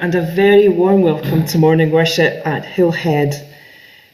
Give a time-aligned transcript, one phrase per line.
[0.00, 3.34] and a very warm welcome to morning worship at Hillhead,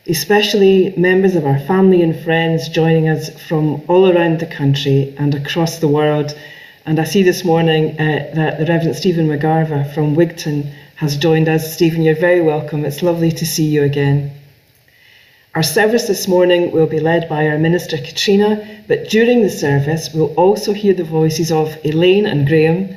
[0.06, 5.34] especially members of our family and friends joining us from all around the country and
[5.34, 6.36] across the world.
[6.86, 11.48] And I see this morning uh, that the Reverend Stephen McGarva from Wigton has joined
[11.48, 11.74] us.
[11.74, 12.86] Stephen, you're very welcome.
[12.86, 14.32] It's lovely to see you again.
[15.54, 20.08] Our service this morning will be led by our minister Katrina, but during the service,
[20.14, 22.96] we'll also hear the voices of Elaine and Graham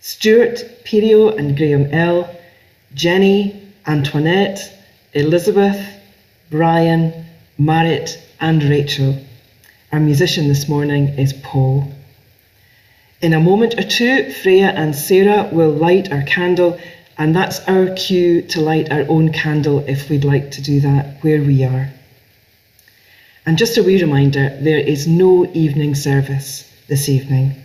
[0.00, 2.34] Stuart, Pirio and Graham L.,
[2.94, 4.60] Jenny, Antoinette,
[5.12, 5.80] Elizabeth,
[6.50, 7.26] Brian,
[7.58, 9.18] Marit, and Rachel.
[9.92, 11.92] Our musician this morning is Paul.
[13.20, 16.78] In a moment or two, Freya and Sarah will light our candle,
[17.16, 21.22] and that's our cue to light our own candle if we'd like to do that
[21.24, 21.90] where we are.
[23.44, 27.56] And just a wee reminder there is no evening service this evening.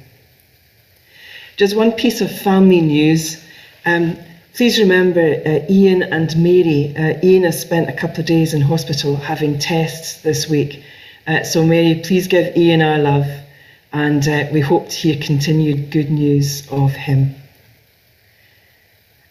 [1.55, 3.43] Just one piece of family news.
[3.85, 4.17] Um,
[4.55, 6.95] please remember uh, Ian and Mary.
[6.97, 10.83] Uh, Ian has spent a couple of days in hospital having tests this week.
[11.27, 13.27] Uh, so, Mary, please give Ian our love,
[13.91, 17.35] and uh, we hope to hear continued good news of him.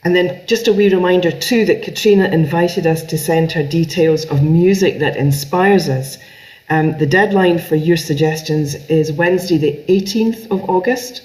[0.05, 4.25] And then just a wee reminder too that Katrina invited us to send her details
[4.27, 6.19] of music that inspires us.
[6.71, 11.23] Um, the deadline for your suggestions is Wednesday, the 18th of August.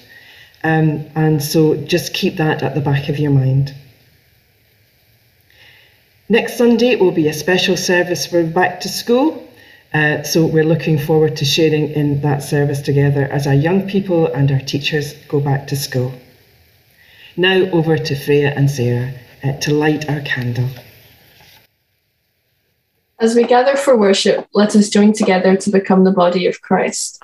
[0.64, 3.74] Um, and so just keep that at the back of your mind.
[6.28, 9.44] Next Sunday will be a special service for back to school.
[9.94, 14.26] Uh, so we're looking forward to sharing in that service together as our young people
[14.26, 16.12] and our teachers go back to school.
[17.36, 20.68] Now over to Freya and Sarah uh, to light our candle.
[23.20, 27.20] As we gather for worship, let us join together to become the body of Christ.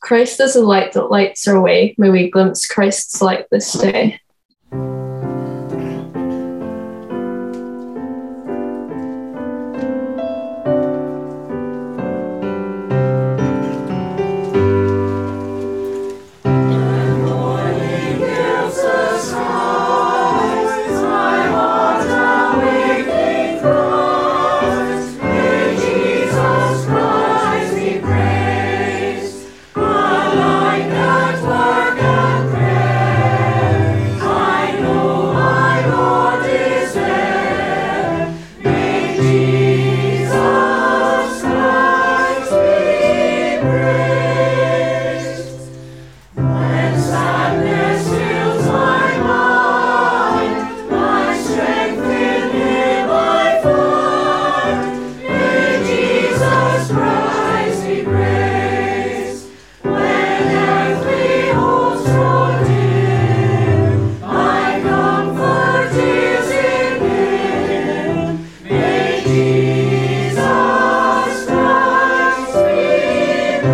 [0.00, 1.94] Christ is a light that lights our way.
[1.98, 4.20] May we glimpse Christ's light this day.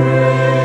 [0.06, 0.55] Música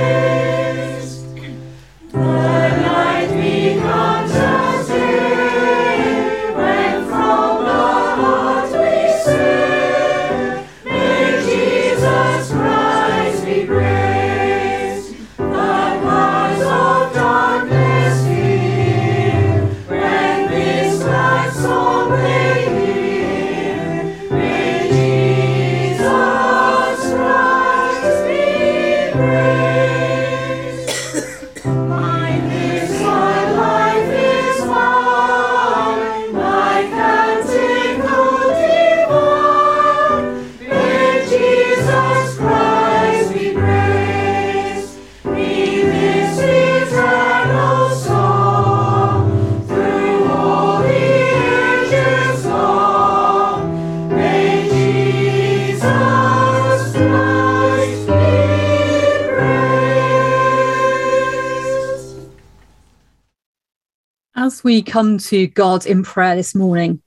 [64.82, 67.02] come to God in prayer this morning,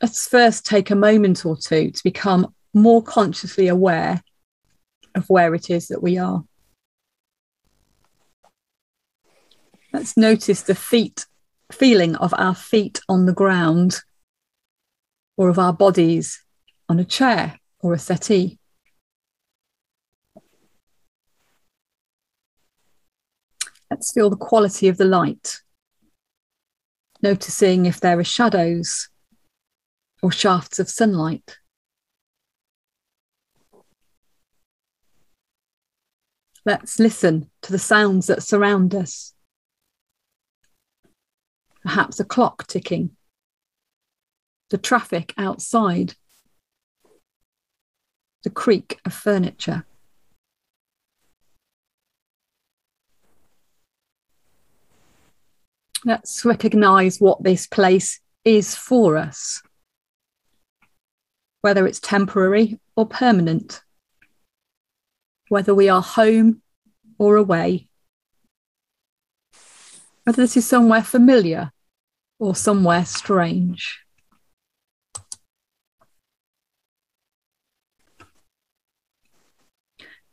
[0.00, 4.22] let's first take a moment or two to become more consciously aware
[5.14, 6.44] of where it is that we are.
[9.92, 11.26] Let's notice the feet
[11.70, 14.00] feeling of our feet on the ground
[15.36, 16.42] or of our bodies
[16.88, 18.58] on a chair or a settee.
[23.90, 25.60] Let's feel the quality of the light,
[27.22, 29.08] noticing if there are shadows
[30.22, 31.58] or shafts of sunlight.
[36.64, 39.34] Let's listen to the sounds that surround us.
[41.82, 43.16] Perhaps a clock ticking,
[44.70, 46.14] the traffic outside,
[48.44, 49.84] the creak of furniture.
[56.04, 59.62] Let's recognize what this place is for us,
[61.60, 63.82] whether it's temporary or permanent
[65.52, 66.62] whether we are home
[67.18, 67.86] or away,
[70.24, 71.70] whether this is somewhere familiar
[72.38, 74.00] or somewhere strange.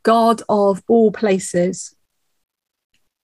[0.02, 1.94] God of all places,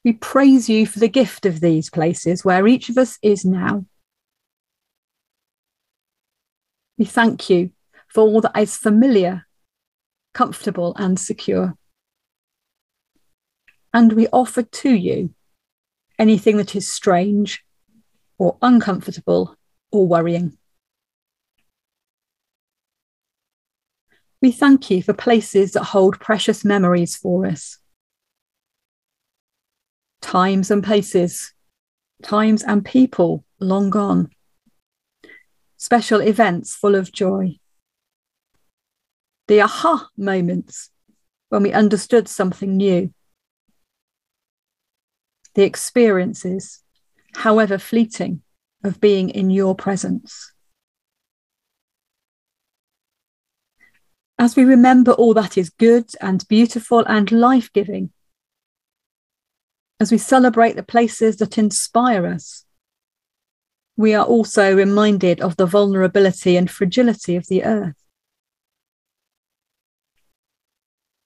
[0.07, 3.85] we praise you for the gift of these places where each of us is now.
[6.97, 7.73] We thank you
[8.09, 9.47] for all that is familiar,
[10.33, 11.77] comfortable, and secure
[13.97, 15.35] and we offer to you
[16.19, 17.65] anything that is strange
[18.37, 19.57] or uncomfortable
[19.91, 20.59] or worrying.
[24.43, 27.79] We thank you for places that hold precious memories for us.
[30.27, 31.55] Times and places,
[32.21, 34.29] times and people long gone.
[35.77, 37.61] Special events full of joy.
[39.47, 40.91] The aha moments
[41.51, 43.15] when we understood something new
[45.55, 46.83] the experiences,
[47.33, 48.43] however fleeting,
[48.83, 50.53] of being in your presence.
[54.41, 58.11] As we remember all that is good and beautiful and life giving,
[59.99, 62.65] as we celebrate the places that inspire us,
[63.97, 67.97] we are also reminded of the vulnerability and fragility of the earth.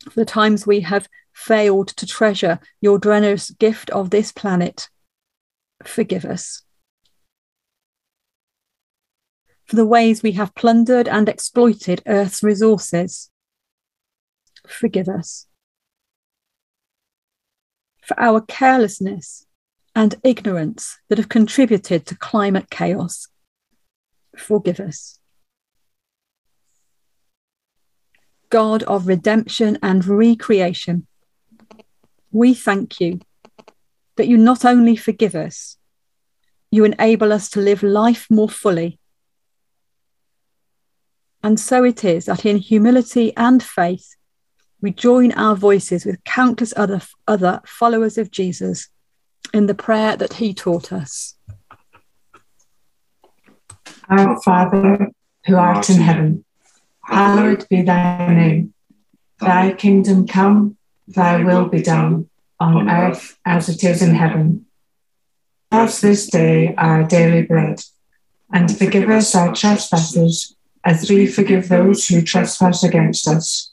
[0.04, 4.88] For the times we have failed to treasure your generous gift of this planet,
[5.84, 6.62] forgive us.
[9.66, 13.30] For the ways we have plundered and exploited Earth's resources,
[14.66, 15.46] forgive us.
[18.10, 19.46] For our carelessness
[19.94, 23.28] and ignorance that have contributed to climate chaos,
[24.36, 25.20] forgive us.
[28.48, 31.06] God of redemption and recreation,
[32.32, 33.20] we thank you
[34.16, 35.76] that you not only forgive us,
[36.72, 38.98] you enable us to live life more fully.
[41.44, 44.16] And so it is that in humility and faith,
[44.80, 48.88] we join our voices with countless other, other followers of Jesus
[49.52, 51.36] in the prayer that he taught us.
[54.08, 55.08] Our Father,
[55.46, 56.44] who art in heaven,
[57.02, 58.74] hallowed be thy name.
[59.38, 60.76] Thy kingdom come
[61.10, 64.66] Thy will be done on earth as it is in heaven.
[65.72, 67.82] Give us this day our daily bread,
[68.52, 73.72] and forgive us our trespasses as we forgive those who trespass against us.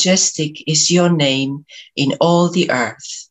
[0.00, 3.28] Majestic is your name in all the earth.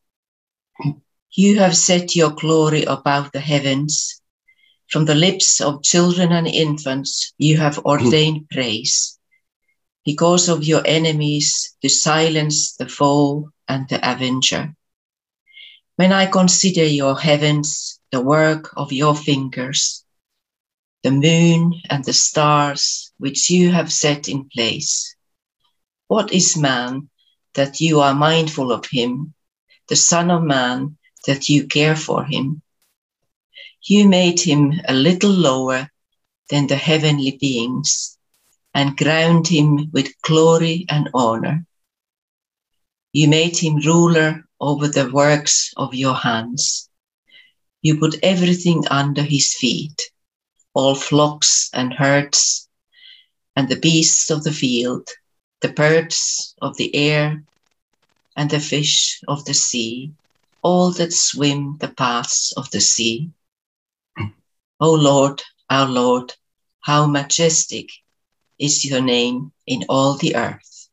[1.32, 4.22] You have set your glory above the heavens.
[4.88, 7.88] From the lips of children and infants, you have hmm.
[7.88, 9.18] ordained praise.
[10.06, 14.76] Because of your enemies, to silence the foe and the avenger.
[15.96, 20.06] When I consider your heavens, the work of your fingers,
[21.04, 25.16] the moon and the stars which you have set in place.
[26.10, 27.10] What is man
[27.54, 29.36] that you are mindful of him,
[29.90, 30.98] the Son of Man
[31.28, 32.64] that you care for him?
[33.84, 35.92] You made him a little lower
[36.50, 38.18] than the heavenly beings
[38.74, 41.64] and crowned him with glory and honor.
[43.14, 46.90] You made him ruler over the works of your hands.
[47.84, 50.02] You put everything under his feet
[50.74, 52.68] all flocks and herds,
[53.56, 55.08] and the beasts of the field,
[55.62, 57.44] the birds of the air,
[58.36, 60.14] and the fish of the sea,
[60.62, 63.32] all that swim the paths of the sea.
[64.80, 66.34] O Lord, our Lord,
[66.80, 67.90] how majestic
[68.58, 70.90] is your name in all the earth.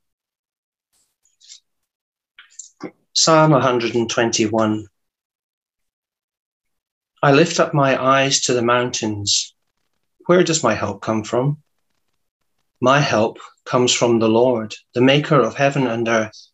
[3.12, 4.88] Psalm 121
[7.22, 9.54] I lift up my eyes to the mountains.
[10.26, 11.62] Where does my help come from?
[12.80, 16.48] My help comes from the Lord, the maker of heaven and earth.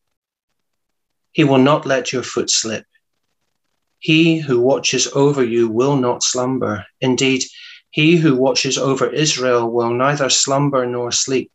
[1.33, 2.85] He will not let your foot slip.
[3.99, 6.87] He who watches over you will not slumber.
[7.00, 7.45] Indeed,
[7.91, 11.50] he who watches over Israel will neither slumber nor sleep.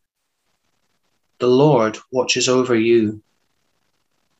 [1.39, 3.21] The Lord watches over you.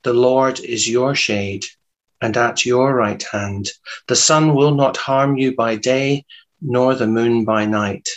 [0.04, 1.66] The Lord is your shade
[2.22, 3.70] and at your right hand.
[4.08, 6.26] The sun will not harm you by day,
[6.62, 8.08] nor the moon by night.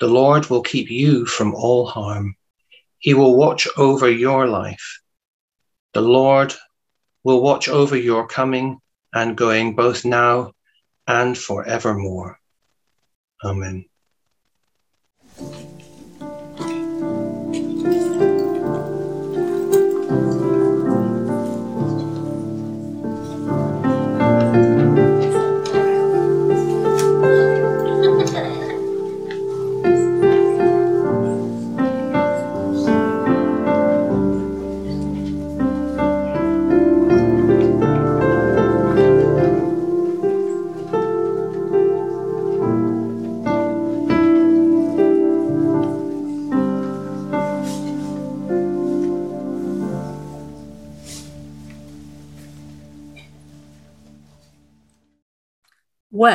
[0.00, 2.36] The Lord will keep you from all harm.
[2.98, 5.00] He will watch over your life.
[5.92, 6.54] The Lord
[7.24, 8.80] will watch over your coming
[9.12, 10.52] and going both now
[11.06, 12.38] and forevermore.
[13.44, 13.86] Amen.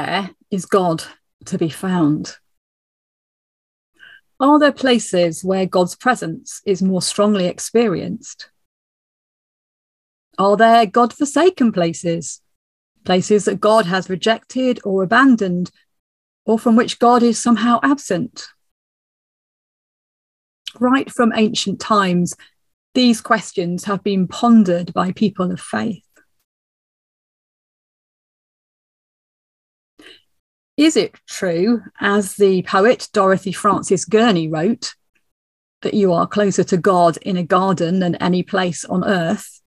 [0.03, 1.01] Where is God
[1.45, 2.35] to be found?
[4.37, 8.49] Are there places where God's presence is more strongly experienced?
[10.37, 12.41] Are there God forsaken places?
[13.05, 15.71] Places that God has rejected or abandoned,
[16.45, 18.47] or from which God is somehow absent?
[20.81, 22.35] Right from ancient times,
[22.93, 26.03] these questions have been pondered by people of faith.
[30.75, 34.95] Is it true, as the poet Dorothy Frances Gurney wrote,
[35.83, 39.61] that you are closer to God in a garden than any place on earth?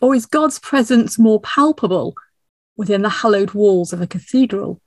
[0.00, 2.14] Or is God's presence more palpable
[2.76, 4.80] within the hallowed walls of a cathedral?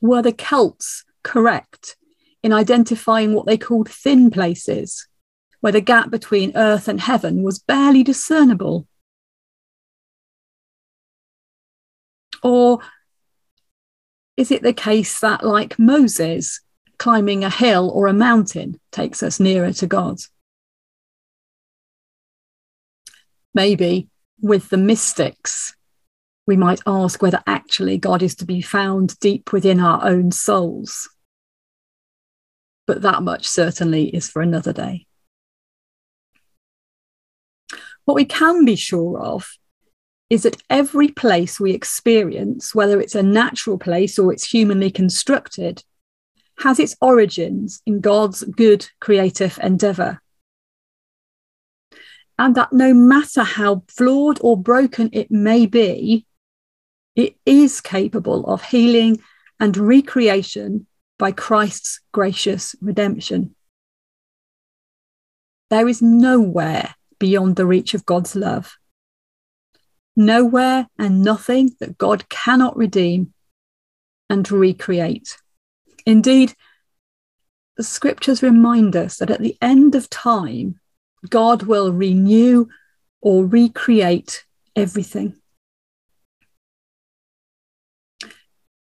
[0.00, 1.96] Were the Celts correct
[2.40, 5.08] in identifying what they called thin places,
[5.60, 8.86] where the gap between earth and heaven was barely discernible?
[12.44, 12.78] Or
[14.36, 16.60] is it the case that, like Moses,
[16.98, 20.18] climbing a hill or a mountain takes us nearer to God?
[23.54, 24.08] Maybe
[24.40, 25.74] with the mystics,
[26.46, 31.08] we might ask whether actually God is to be found deep within our own souls.
[32.86, 35.06] But that much certainly is for another day.
[38.04, 39.56] What we can be sure of
[40.30, 45.82] is that every place we experience, whether it's a natural place or it's humanly constructed,
[46.58, 50.20] has its origins in God's good creative endeavour.
[52.38, 56.26] And that no matter how flawed or broken it may be,
[57.14, 59.20] it is capable of healing
[59.60, 60.86] and recreation
[61.18, 63.54] by Christ's gracious redemption.
[65.70, 68.76] There is nowhere beyond the reach of God's love.
[70.16, 73.32] Nowhere and nothing that God cannot redeem
[74.30, 75.36] and recreate.
[76.06, 76.54] Indeed,
[77.76, 80.78] the scriptures remind us that at the end of time,
[81.28, 82.68] God will renew
[83.20, 84.44] or recreate
[84.76, 85.34] everything.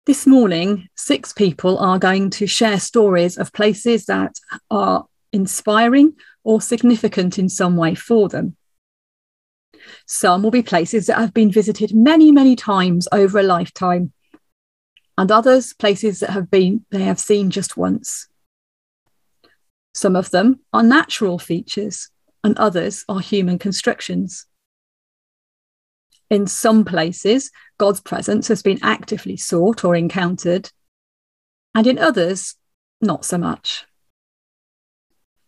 [0.08, 4.36] This morning, six people are going to share stories of places that
[4.72, 8.56] are inspiring or significant in some way for them.
[10.06, 14.14] Some will be places that have been visited many, many times over a lifetime,
[15.18, 18.28] and others places that have been they have seen just once.
[19.94, 22.10] Some of them are natural features,
[22.44, 24.46] and others are human constructions.
[26.30, 30.72] In some places, God's presence has been actively sought or encountered,
[31.76, 32.56] and in others,
[33.02, 33.86] not so much.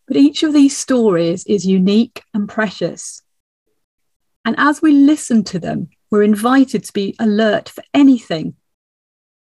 [0.08, 3.22] But each of these stories is unique and precious.
[4.46, 8.56] And as we listen to them, we're invited to be alert for anything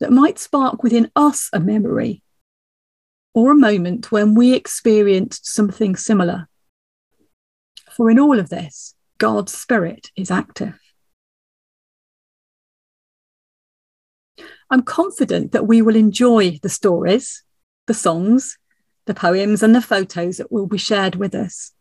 [0.00, 2.22] that might spark within us a memory
[3.34, 6.48] or a moment when we experienced something similar.
[7.92, 10.78] For in all of this, God's Spirit is active.
[14.70, 17.44] I'm confident that we will enjoy the stories,
[17.86, 18.58] the songs,
[19.06, 21.72] the poems, and the photos that will be shared with us.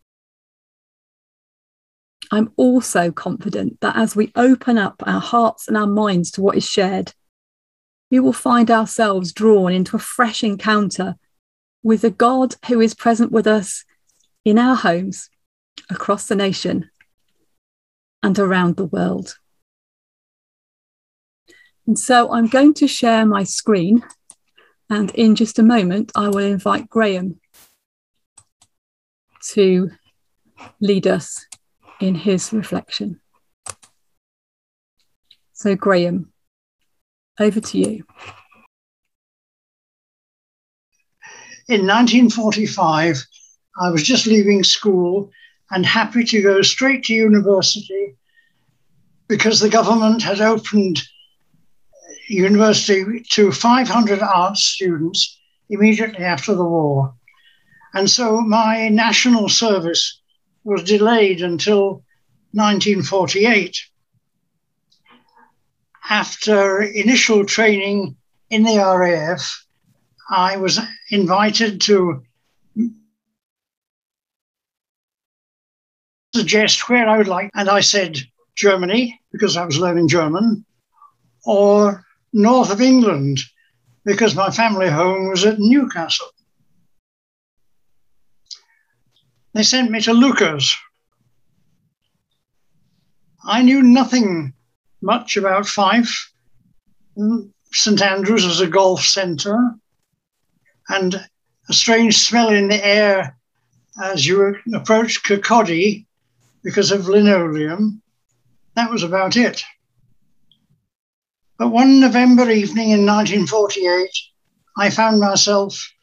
[2.31, 6.57] I'm also confident that as we open up our hearts and our minds to what
[6.57, 7.13] is shared,
[8.11, 11.15] we will find ourselves drawn into a fresh encounter
[11.83, 13.83] with the God who is present with us
[14.43, 15.29] in our homes,
[15.89, 16.89] across the nation,
[18.23, 19.37] and around the world.
[21.87, 24.03] And so I'm going to share my screen.
[24.89, 27.39] And in just a moment, I will invite Graham
[29.51, 29.91] to
[30.79, 31.45] lead us
[31.99, 33.19] in his reflection.
[35.53, 36.33] So, Graham,
[37.39, 38.03] over to you.
[41.67, 43.25] In 1945,
[43.79, 45.31] I was just leaving school
[45.71, 48.15] and happy to go straight to university
[49.27, 51.01] because the government had opened
[52.27, 57.15] university to 500 arts students immediately after the war.
[57.93, 60.21] And so my national service
[60.65, 62.03] was delayed until
[62.51, 63.77] 1948.
[66.09, 68.17] After initial training
[68.49, 69.65] in the RAF,
[70.29, 72.23] I was invited to
[76.35, 78.19] suggest where I would like, and I said
[78.55, 80.65] Germany because I was learning German,
[81.45, 83.39] or north of England
[84.03, 86.27] because my family home was at Newcastle.
[89.55, 90.75] They sent me to Leuchars.
[93.45, 94.53] I knew nothing
[95.01, 96.33] much about Fife.
[97.71, 99.75] St Andrews was a golf centre,
[100.89, 101.15] and
[101.69, 103.37] a strange smell in the air
[104.03, 106.05] as you approached Kirkcaldy
[106.61, 108.01] because of linoleum.
[108.75, 109.63] That was about it.
[111.57, 114.09] But one November evening in 1948,
[114.77, 115.94] I found myself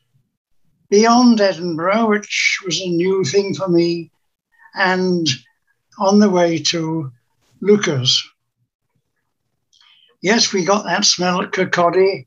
[0.92, 4.10] beyond Edinburgh, which was a new thing for me,
[4.74, 5.26] and
[5.98, 7.10] on the way to
[7.62, 8.20] Leuchars.
[10.20, 12.26] Yes, we got that smell at Kirkcaldy,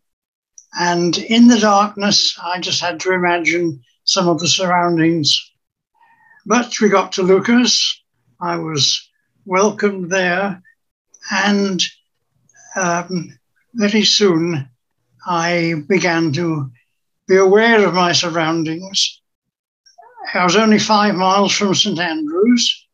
[0.79, 5.39] and in the darkness, I just had to imagine some of the surroundings.
[6.47, 7.79] But we got to Leuchars.
[8.41, 9.07] I was
[9.45, 10.63] welcomed there,
[11.29, 11.83] and
[12.75, 13.37] um,
[13.75, 14.67] very soon
[15.27, 16.71] I began to
[17.27, 19.21] be aware of my surroundings.
[20.33, 22.87] I was only five miles from St Andrews,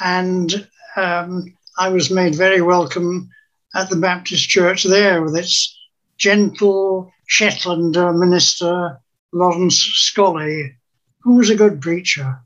[0.00, 1.44] and um,
[1.78, 3.30] I was made very welcome
[3.74, 5.76] at the Baptist church there with its
[6.18, 9.00] gentle Shetlander minister,
[9.32, 10.76] Lawrence Scully,
[11.20, 12.40] who was a good preacher.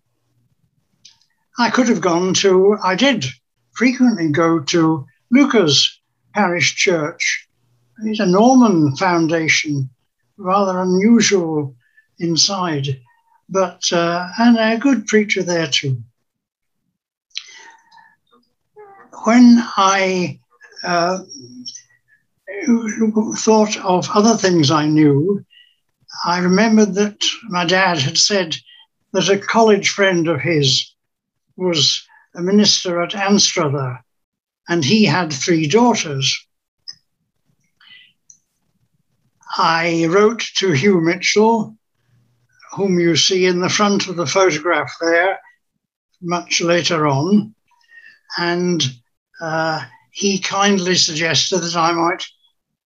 [1.59, 3.27] I could have gone to, I did
[3.73, 5.99] frequently go to Leuchars
[6.35, 7.49] Parish Church.
[8.05, 9.91] It's a Norman foundation,
[10.39, 11.75] rather unusual
[12.19, 13.01] inside,
[13.49, 16.03] but uh, and a good preacher there too.
[19.25, 20.39] When I
[20.85, 21.19] uh,
[23.37, 25.45] thought of other things I knew,
[26.25, 28.57] I remembered that my dad had said
[29.13, 30.95] that a college friend of his
[31.57, 33.99] was a minister at Anstruther,
[34.69, 36.47] and he had three daughters.
[39.61, 41.77] I wrote to Hugh Mitchell,
[42.77, 45.41] whom you see in the front of the photograph there,
[46.23, 47.57] much later on,
[48.37, 48.89] and
[49.41, 52.25] uh, he kindly suggested that I might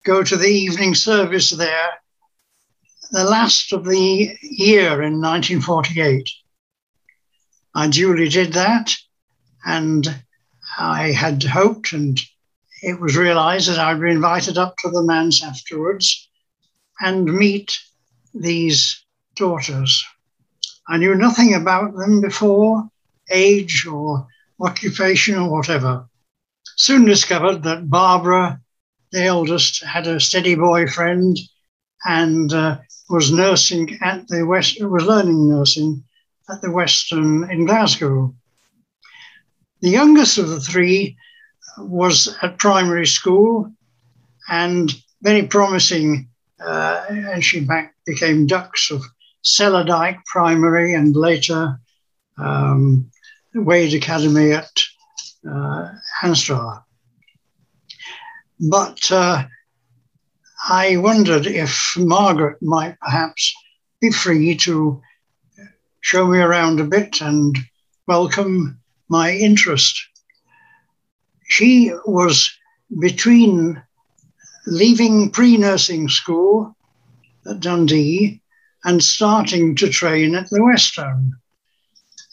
[0.05, 2.01] go to the evening service there
[3.13, 6.29] the last of the year in 1948.
[7.77, 8.93] I duly did that,
[9.65, 10.25] and
[10.77, 12.21] I had hoped, and
[12.83, 16.26] it was realized that I'd be invited up to the manse afterwards
[17.01, 17.79] and meet
[18.35, 19.05] these
[19.35, 20.05] daughters.
[20.89, 22.89] I knew nothing about them before,
[23.31, 24.27] age or
[24.61, 26.09] occupation or whatever.
[26.77, 28.61] Soon discovered that Barbara,
[29.13, 31.39] the eldest, had a steady boyfriend
[32.05, 32.79] and uh,
[33.09, 36.05] was nursing at the West, was learning nursing
[36.49, 38.35] at the Western in Glasgow.
[39.81, 41.17] The youngest of the three
[41.79, 43.73] was at primary school
[44.49, 46.29] and very promising,
[46.61, 49.03] uh, and she back, became Dux of
[49.45, 51.79] Cellardyke Primary and later
[52.39, 53.11] um,
[53.55, 54.83] Waid Academy at
[55.49, 55.89] uh,
[58.59, 59.45] But uh,
[60.69, 63.55] I wondered if Margaret might perhaps
[64.01, 65.01] be free to
[66.01, 67.57] show me around a bit and
[68.07, 69.97] welcome my interest.
[71.49, 72.51] She was
[73.01, 73.83] between
[74.67, 76.77] leaving pre nursing school
[77.49, 78.41] at Dundee
[78.85, 81.33] and starting to train at the Western.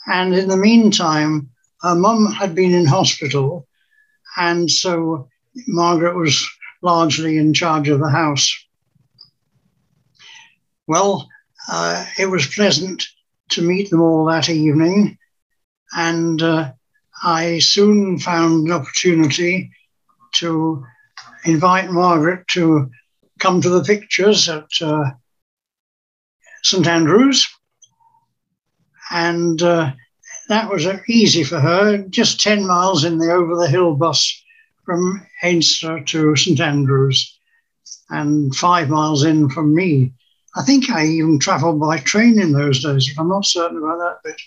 [0.07, 1.49] And in the meantime,
[1.81, 3.67] her mum had been in hospital,
[4.37, 5.29] and so
[5.67, 6.47] Margaret was
[6.81, 8.53] largely in charge of the house.
[10.87, 11.29] Well,
[11.69, 13.07] uh, it was pleasant
[13.49, 15.17] to meet them all that evening,
[15.95, 16.73] and uh,
[17.21, 19.71] I soon found an opportunity
[20.33, 20.85] to
[21.45, 22.89] invite Margaret to
[23.39, 25.11] come to the pictures at uh,
[26.63, 27.47] St Andrews.
[29.11, 29.91] And uh,
[30.49, 34.41] that was easy for her, just 10 miles in the over the hill bus
[34.85, 37.37] from Anster to St Andrews
[38.09, 40.13] and five miles in from me.
[40.55, 43.97] I think I even travelled by train in those days, but I'm not certain about
[43.97, 44.41] that bit.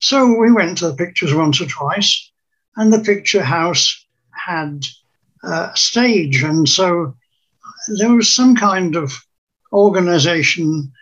[0.00, 2.30] So we went to the pictures once or twice,
[2.76, 4.84] and the picture house had
[5.42, 7.14] a stage, and so
[7.98, 9.12] there was some kind of
[9.72, 10.92] organization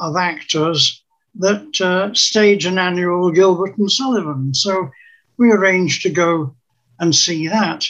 [0.00, 4.54] of actors that uh, stage an annual Gilbert and Sullivan.
[4.54, 4.90] So
[5.38, 6.54] we arranged to go
[6.98, 7.86] and see that.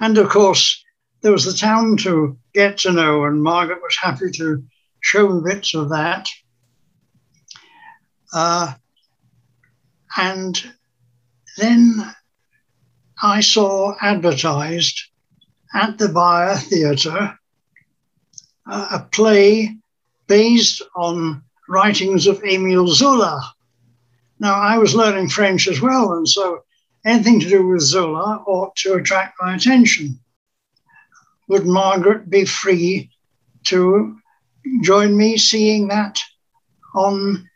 [0.00, 0.84] And of course,
[1.22, 4.64] there was the town to get to know, and Margaret was happy to
[5.00, 6.28] show bits of that.
[8.32, 8.74] Uh,
[10.16, 10.72] and
[11.56, 12.14] then
[13.22, 15.00] I saw advertised
[15.74, 17.38] at the Byre Theatre
[18.66, 19.76] uh, a play
[20.26, 23.54] based on writings of Emile Zola.
[24.38, 26.64] Now, I was learning French as well, and so
[27.04, 30.18] anything to do with Zola ought to attract my attention.
[31.48, 33.10] Would Margaret be free
[33.64, 34.18] to
[34.82, 36.18] join me seeing that
[36.94, 37.48] on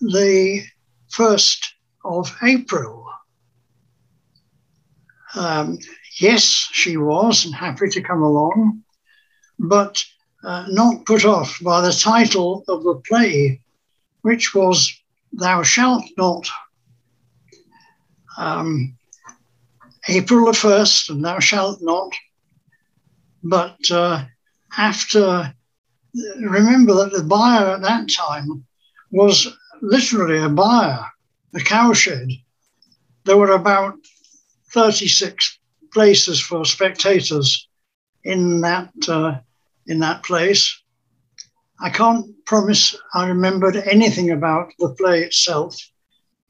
[0.00, 0.64] the
[1.12, 1.66] 1st
[2.04, 3.03] of April?
[5.34, 5.78] Um,
[6.20, 8.82] yes, she was, and happy to come along,
[9.58, 10.04] but
[10.44, 13.60] uh, not put off by the title of the play,
[14.22, 14.92] which was
[15.32, 16.48] Thou Shalt Not
[18.36, 18.96] um,
[20.08, 22.12] April the 1st, and thou shalt not.
[23.42, 24.24] But uh,
[24.76, 25.54] after,
[26.40, 28.64] remember that the Byre at that time
[29.10, 29.48] was
[29.80, 31.06] literally a byre,
[31.54, 32.32] a cowshed.
[33.24, 33.94] There were about
[34.74, 35.58] 36
[35.92, 37.68] places for spectators
[38.24, 39.38] in that uh,
[39.86, 40.82] in that place.
[41.80, 45.76] I can't promise I remembered anything about the play itself,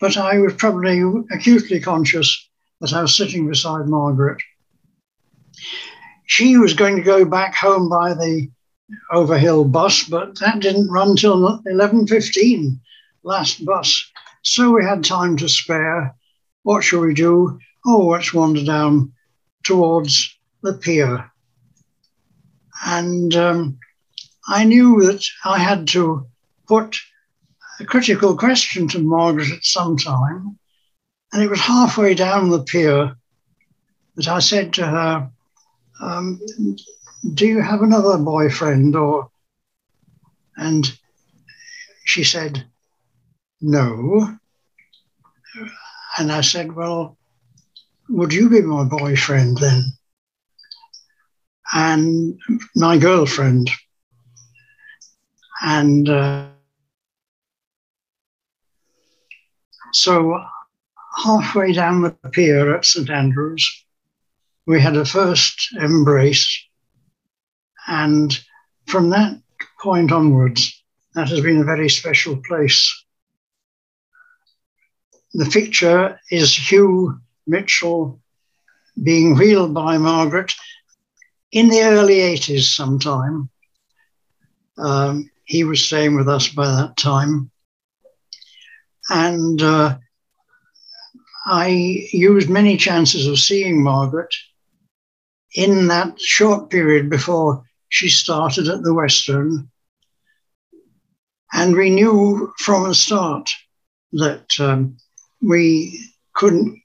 [0.01, 2.49] but I was probably acutely conscious
[2.81, 4.43] that I was sitting beside Margaret.
[6.27, 8.49] She was going to go back home by the
[9.11, 12.79] Overhill bus, but that didn't run till 11.15,
[13.23, 14.11] last bus.
[14.43, 16.15] So we had time to spare.
[16.63, 17.59] What shall we do?
[17.87, 19.13] Oh, let's wander down
[19.63, 21.31] towards the pier.
[22.85, 23.79] And um,
[24.49, 26.27] I knew that I had to
[26.67, 26.97] put
[27.81, 30.59] a critical question to Margaret at some time.
[31.33, 33.17] And it was halfway down the pier
[34.17, 35.31] that I said to her,
[36.01, 36.41] um,
[37.35, 38.95] Do you have another boyfriend?
[38.95, 39.31] Or
[40.57, 40.87] and
[42.05, 42.65] she said,
[43.61, 44.39] No.
[46.19, 47.17] And I said, Well,
[48.15, 49.83] would you be my boyfriend then?
[51.73, 52.39] And
[52.77, 53.69] my girlfriend.
[55.61, 56.47] And uh,
[59.93, 60.41] so
[61.25, 63.85] halfway down the pier at St Andrews,
[64.67, 66.67] we had a first embrace.
[67.89, 68.39] And
[68.87, 69.43] from that
[69.83, 70.83] point onwards,
[71.15, 73.05] that has been a very special place.
[75.33, 78.21] The picture is Hugh Mitchell
[79.03, 80.53] being wheeled by Margaret
[81.53, 83.49] in the early 80s sometime.
[84.79, 87.51] Um, he was staying with us by that time.
[89.11, 89.99] And uh,
[91.47, 91.69] I
[92.13, 94.35] used many chances of seeing Margaret
[95.55, 99.71] in that short period before she started at the Western.
[101.53, 103.51] And we knew from the start
[104.13, 104.97] that um,
[105.41, 106.01] we
[106.35, 106.81] couldn't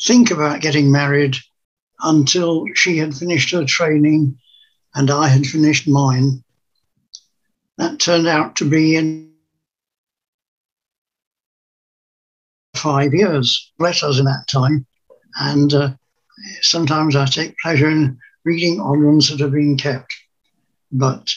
[0.00, 1.36] think about getting married
[2.00, 4.38] until she had finished her training
[4.94, 6.42] and I had finished mine.
[7.78, 9.32] That turned out to be in
[12.74, 14.86] five years, letters in that time.
[15.38, 15.90] And uh,
[16.62, 20.14] sometimes I take pleasure in reading ones that have been kept.
[20.92, 21.28] But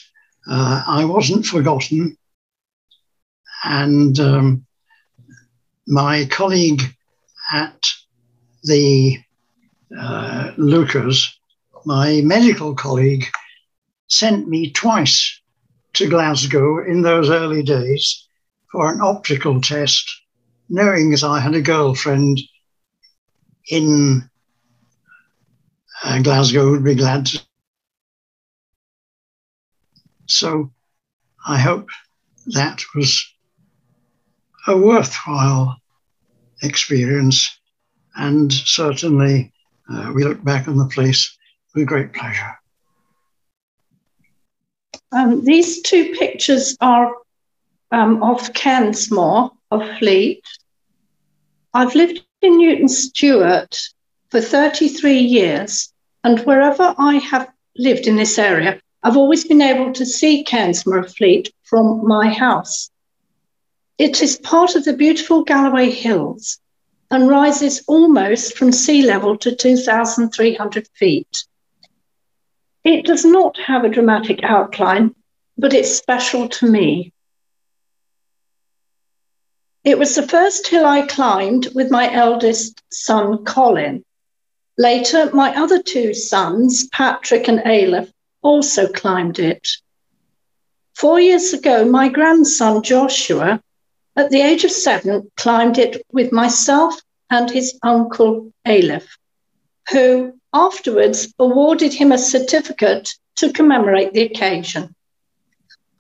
[0.50, 2.18] uh, I wasn't forgotten.
[3.64, 4.66] And um,
[5.88, 6.84] my colleague
[7.52, 7.84] at
[8.64, 9.18] the
[9.98, 11.28] uh, Leuchars,
[11.86, 13.26] my medical colleague,
[14.08, 15.40] sent me twice
[15.94, 18.28] to Glasgow in those early days
[18.72, 20.08] for an optical test,
[20.70, 22.40] knowing that I had a girlfriend
[23.70, 24.30] in
[26.04, 27.42] uh, Glasgow would be glad to.
[30.28, 30.72] So
[31.46, 31.90] I hope
[32.48, 33.26] that was
[34.68, 35.78] a worthwhile
[36.62, 37.59] experience.
[38.20, 39.54] And certainly
[39.90, 41.38] uh, we look back on the place
[41.74, 42.54] with great pleasure.
[45.14, 47.16] Um, these two pictures are
[47.92, 50.44] um, of Cairnsmore of Fleet.
[51.74, 53.80] I've lived in Newton Stewart
[54.30, 59.94] for 33 years, and wherever I have lived in this area, I've always been able
[59.94, 62.92] to see Cairnsmore Fleet from my house.
[63.98, 66.60] It is part of the beautiful Galloway Hills
[67.12, 71.46] and rises almost from sea level to 2,300 feet.
[72.84, 75.16] It does not have a dramatic outline,
[75.58, 77.12] but it's special to me.
[79.84, 84.04] It was the first hill I climbed with my eldest son, Colin.
[84.78, 89.68] Later, my other two sons, Patrick and Aleph, also climbed it.
[90.96, 93.62] Four years ago, my grandson, Joshua,
[94.20, 99.18] at the age of seven, climbed it with myself and his uncle Aleph,
[99.92, 104.94] who afterwards awarded him a certificate to commemorate the occasion.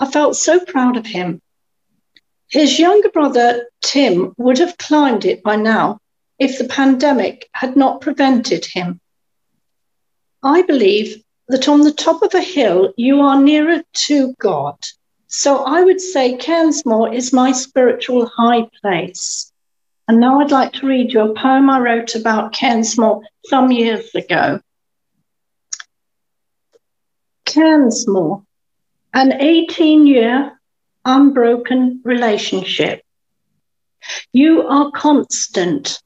[0.01, 1.41] I felt so proud of him.
[2.49, 5.99] His younger brother, Tim, would have climbed it by now
[6.37, 8.99] if the pandemic had not prevented him.
[10.43, 14.75] I believe that on the top of a hill, you are nearer to God
[15.31, 19.53] so I would say Cairnsmore is my spiritual high place.
[20.07, 24.13] And now I'd like to read you a poem I wrote about Cairnsmore some years
[24.15, 24.59] ago.
[27.45, 28.43] Cairnsmore,
[29.13, 30.59] an 18 year
[31.05, 33.03] unbroken relationship.
[34.33, 36.01] You are constant,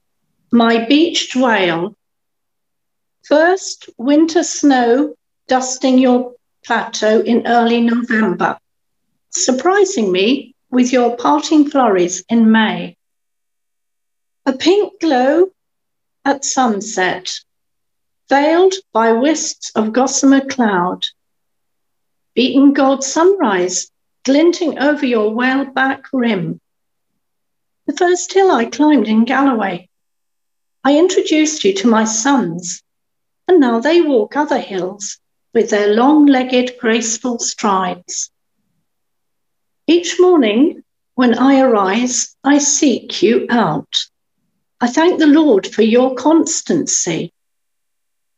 [0.52, 1.96] my beached whale.
[3.26, 5.14] First, winter snow
[5.48, 8.58] dusting your plateau in early November
[9.36, 12.96] surprising me with your parting flurries in May.
[14.46, 15.50] A pink glow
[16.24, 17.32] at sunset,
[18.28, 21.04] veiled by wisps of gossamer cloud.
[22.34, 23.90] Beaten gold sunrise
[24.24, 26.60] glinting over your whaleback rim.
[27.86, 29.88] The first hill I climbed in Galloway.
[30.82, 32.82] I introduced you to my sons,
[33.46, 35.18] and now they walk other hills
[35.52, 38.30] with their long legged, graceful strides.
[39.86, 40.82] Each morning,
[41.14, 44.06] When I arise, I seek you out.
[44.80, 47.32] I thank the Lord for your constancy.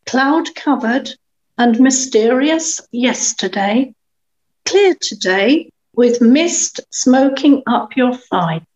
[0.04, 1.10] Cloud covered
[1.56, 3.94] and mysterious yesterday,
[4.66, 8.66] clear today with mist smoking up your thigh.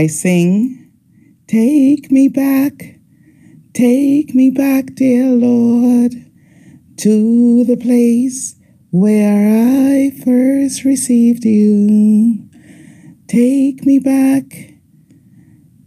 [0.00, 0.90] I sing,
[1.46, 2.96] Take me back,
[3.74, 6.12] take me back, dear Lord,
[6.96, 8.56] to the place
[8.90, 12.48] where I first received you.
[13.28, 14.72] Take me back,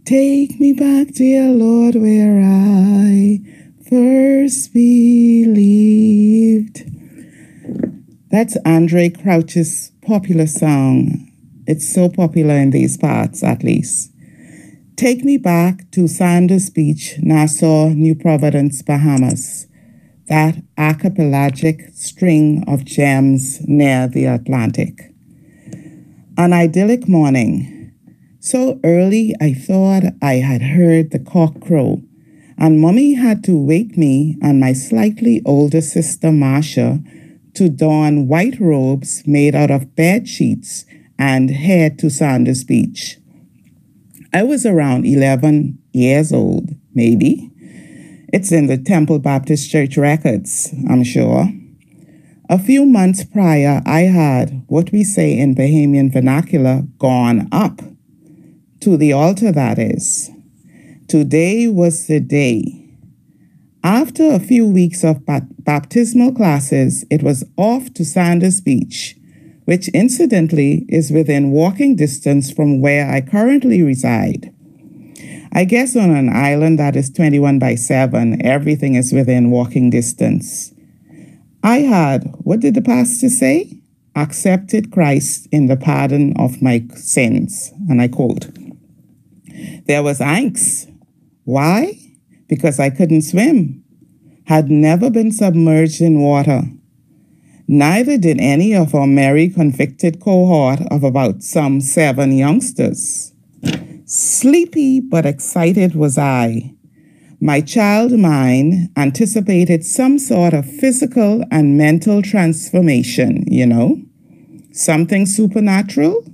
[0.04, 3.40] take me back, dear Lord, where I
[3.90, 5.54] first believed.
[8.30, 11.33] That's Andraé Crouch's popular song.
[11.66, 14.12] It's so popular in these parts, at least.
[14.96, 19.66] Take me back to Sanders Beach, Nassau, New Providence, Bahamas.
[20.28, 25.12] That archipelagic string of gems near the Atlantic.
[26.36, 27.92] An idyllic morning.
[28.40, 32.02] So early I thought I had heard the cock crow,
[32.58, 37.02] and Mummy had to wake me and my slightly older sister Marcia
[37.54, 40.84] to don white robes made out of bed sheets
[41.18, 43.18] and head to Sanders Beach.
[44.32, 47.50] I was around 11 years old, maybe.
[48.32, 51.48] It's in the Temple Baptist Church records, I'm sure.
[52.50, 57.80] A few months prior, I had what we say in Bahamian vernacular gone up.
[58.80, 60.30] To the altar, that is.
[61.08, 62.84] Today was the day.
[63.82, 69.16] After a few weeks of baptismal classes, it was off to Sanders Beach,
[69.64, 74.52] which incidentally is within walking distance from where I currently reside.
[75.52, 80.72] I guess on an island that is 21 by 7, everything is within walking distance.
[81.62, 83.80] I had, what did the pastor say?
[84.16, 87.72] Accepted Christ in the pardon of my sins.
[87.88, 88.48] And I quote,
[89.86, 90.90] There was angst.
[91.44, 92.00] Why?
[92.48, 93.82] because I couldn't swim,
[94.46, 96.62] had never been submerged in water.
[97.66, 103.32] Neither did any of our merry convicted cohort of about some seven youngsters.
[104.04, 106.74] Sleepy but excited was I.
[107.40, 114.02] My child mind anticipated some sort of physical and mental transformation, you know?
[114.72, 116.24] Something supernatural?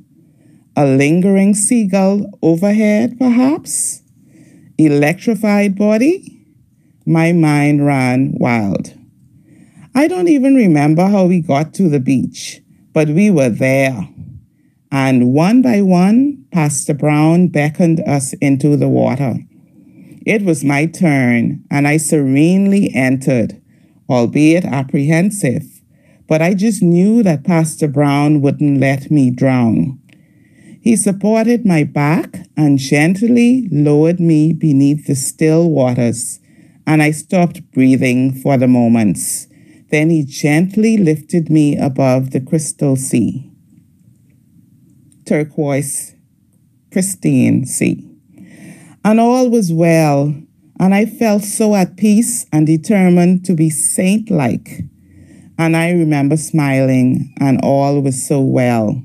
[0.77, 4.03] A lingering seagull overhead, perhaps?
[4.87, 6.43] electrified body,
[7.05, 8.95] my mind ran wild.
[9.95, 12.61] I don't even remember how we got to the beach,
[12.93, 14.09] but we were there.
[14.93, 19.39] And one by one, Pastor Brown beckoned us into the water.
[20.25, 23.61] It was my turn, and I serenely entered,
[24.09, 25.81] albeit apprehensive,
[26.29, 29.99] but I just knew that Pastor Brown wouldn't let me drown.
[30.81, 36.39] He supported my back and gently lowered me beneath the still waters,
[36.87, 39.49] and I stopped breathing for the moments.
[39.91, 43.51] Then he gently lifted me above the crystal sea
[45.31, 46.17] turquoise,
[46.91, 48.05] pristine sea.
[49.05, 50.35] And all was well,
[50.81, 54.81] and I felt so at peace and determined to be saint like.
[55.57, 59.01] And I remember smiling, and all was so well.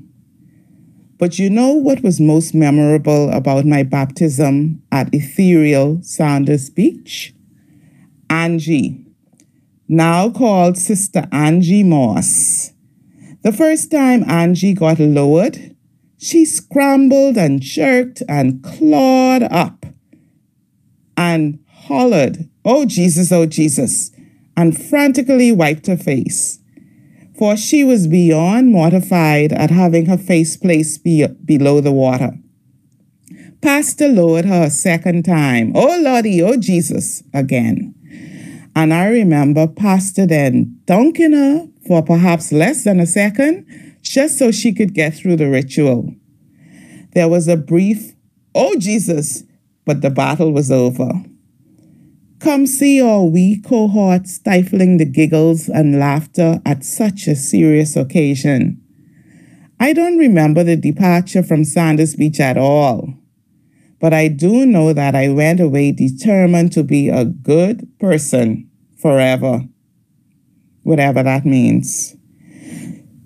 [1.16, 7.32] But you know what was most memorable about my baptism at ethereal Sanders Beach?
[8.28, 9.05] Angie,
[9.88, 12.72] now called Sister Angie Moss.
[13.42, 15.76] The first time Angie got lowered,
[16.18, 19.86] she scrambled and jerked and clawed up
[21.16, 24.10] and hollered, Oh Jesus, oh Jesus,
[24.56, 26.58] and frantically wiped her face.
[27.38, 32.38] For she was beyond mortified at having her face placed be- below the water.
[33.60, 35.72] Pastor lowered her a second time.
[35.74, 37.95] Oh Lordy, oh Jesus, again.
[38.76, 43.66] And I remember Pastor then dunking her for perhaps less than a second
[44.02, 46.14] just so she could get through the ritual.
[47.14, 48.12] There was a brief,
[48.54, 49.44] oh Jesus,
[49.86, 51.10] but the battle was over.
[52.38, 58.78] Come see our wee cohort stifling the giggles and laughter at such a serious occasion.
[59.80, 63.14] I don't remember the departure from Sanders Beach at all,
[64.06, 69.64] but I do know that I went away determined to be a good person forever,
[70.84, 72.14] whatever that means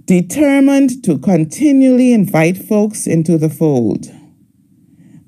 [0.06, 4.06] determined to continually invite folks into the fold.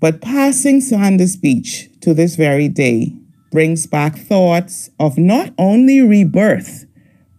[0.00, 3.14] But passing Sanders Beach to this very day
[3.50, 6.86] brings back thoughts of not only rebirth,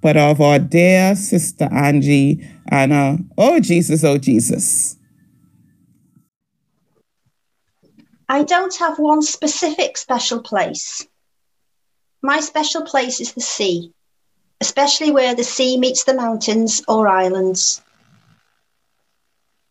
[0.02, 4.98] but of our dear sister Angie and oh Jesus, oh Jesus.
[8.36, 11.06] I don't have one specific special place.
[12.22, 13.94] My special place is the sea
[14.64, 17.82] especially where the sea meets the mountains or islands.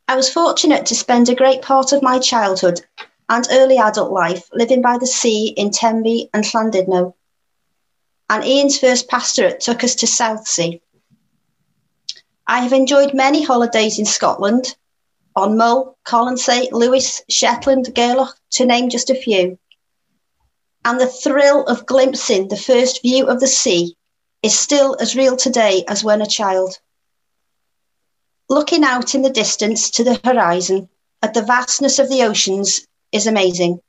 [0.06, 2.78] I was fortunate to spend a great part of my childhood
[3.26, 7.14] and early adult life living by the sea in Tenby and Llandudno.
[8.28, 10.80] And Ian's first pastorate took us to Southsea.
[12.46, 14.76] I have enjoyed many holidays in Scotland,
[15.34, 19.58] on Mull, Colonsay, Lewis, Shetland, Gairloch, to name just a few.
[20.84, 23.96] And the thrill of glimpsing the first view of the sea
[24.42, 26.78] is still as real today as when a child.
[28.48, 30.88] Looking out in the distance to the horizon
[31.22, 33.80] at the vastness of the oceans is amazing.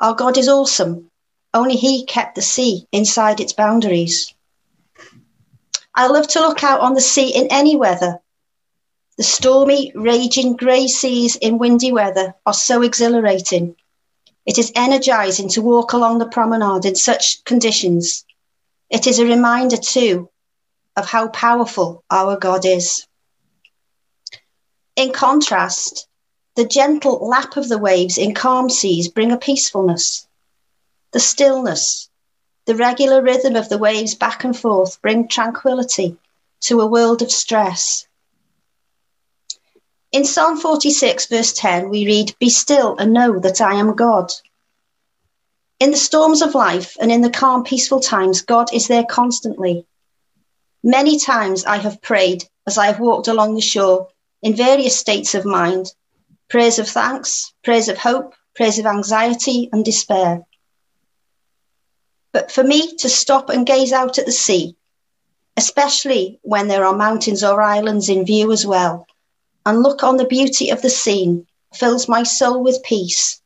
[0.00, 1.10] Our God is awesome.
[1.54, 4.34] Only He kept the sea inside its boundaries.
[5.94, 8.20] I love to look out on the sea in any weather.
[9.16, 13.76] The stormy, raging grey seas in windy weather are so exhilarating.
[14.44, 18.26] It is energizing to walk along the promenade in such conditions
[18.88, 20.28] it is a reminder, too,
[20.96, 23.06] of how powerful our God is.
[24.94, 26.06] In contrast,
[26.54, 30.28] the gentle lap of the waves in calm seas bring a peacefulness.
[31.10, 32.08] The stillness,
[32.66, 36.16] the regular rhythm of the waves back and forth bring tranquility
[36.60, 38.06] to a world of stress.
[40.16, 44.32] In Psalm 46, verse 10, we read, Be still and know that I am God.
[45.78, 49.84] In the storms of life and in the calm, peaceful times, God is there constantly.
[50.82, 54.08] Many times I have prayed as I have walked along the shore
[54.40, 55.92] in various states of mind
[56.48, 60.46] prayers of thanks, prayers of hope, prayers of anxiety and despair.
[62.32, 64.76] But for me to stop and gaze out at the sea,
[65.58, 69.06] especially when there are mountains or islands in view as well,
[69.66, 73.42] and look on the beauty of the scene, fills my soul with peace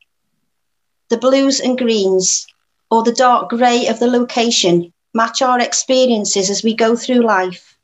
[1.11, 2.47] the blues and greens,
[2.89, 7.77] or the dark grey of the location match our experiences as we go through life.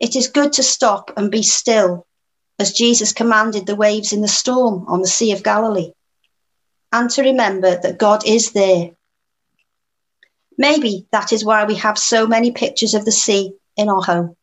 [0.00, 2.06] It is good to stop and be still,
[2.58, 5.92] as Jesus commanded the waves in the storm on the Sea of Galilee,
[6.90, 8.90] and to remember that God is there.
[10.58, 14.36] Maybe that is why we have so many pictures of the sea in our home.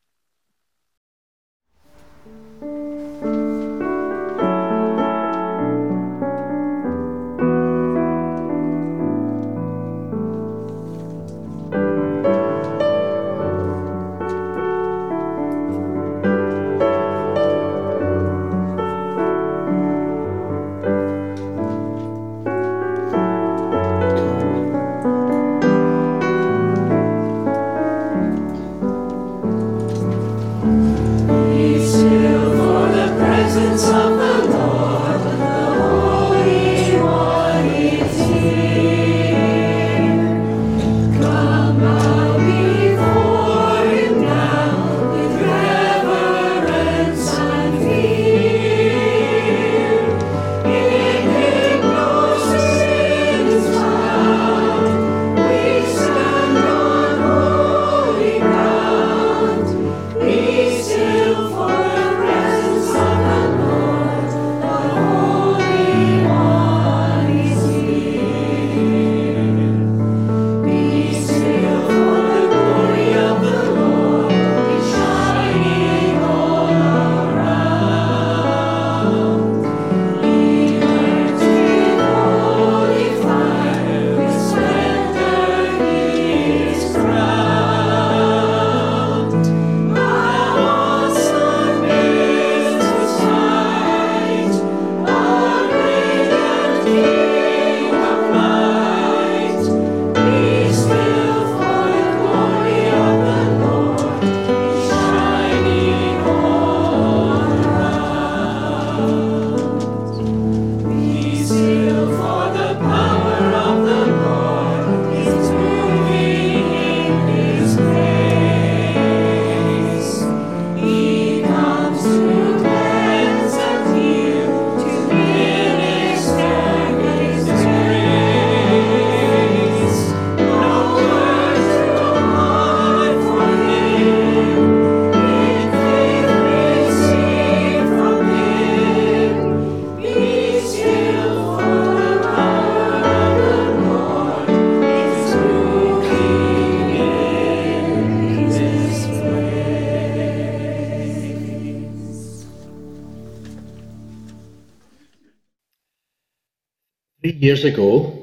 [157.63, 158.13] Years ago,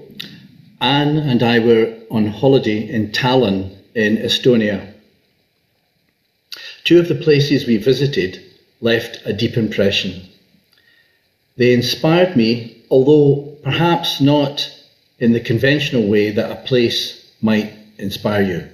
[0.80, 4.92] Anne and I were on holiday in Tallinn in Estonia.
[6.84, 8.40] Two of the places we visited
[8.80, 10.22] left a deep impression.
[11.56, 14.70] They inspired me, although perhaps not
[15.18, 18.68] in the conventional way that a place might inspire you.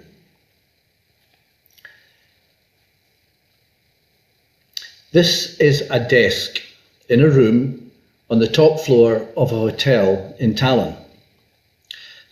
[5.12, 6.60] This is a desk
[7.08, 7.89] in a room
[8.30, 10.96] on the top floor of a hotel in Tallinn.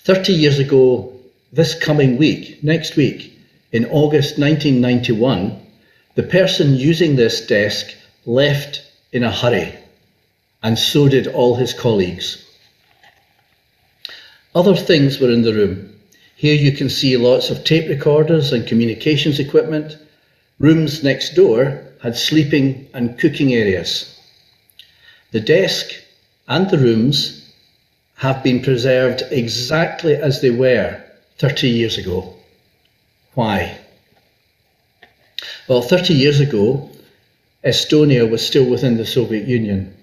[0.05, 1.13] 30 years ago,
[1.53, 3.37] this coming week, next week,
[3.73, 5.61] in August 1991,
[6.15, 7.95] the person using this desk
[8.25, 8.83] left
[9.13, 9.75] in a hurry,
[10.63, 12.45] and so did all his colleagues.
[14.55, 15.95] Other things were in the room.
[16.37, 19.97] Here you can see lots of tape recorders and communications equipment.
[20.59, 24.18] Rooms next door had sleeping and cooking areas.
[25.31, 25.91] The desk
[26.49, 27.53] and the rooms
[28.15, 31.03] have been preserved exactly as they were
[31.37, 32.35] 30 years ago.
[33.35, 33.77] Why?
[35.69, 36.91] Well, 30 years ago,
[37.63, 39.95] Estonia was still within the Soviet Union,